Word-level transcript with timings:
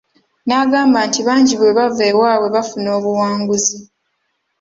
N'agamba 0.47 0.99
nti 1.07 1.19
bangi 1.27 1.53
bwe 1.57 1.69
bava 1.77 2.03
ewaabwe 2.11 2.47
bafuna 2.55 2.89
obuwanguzi. 2.97 3.77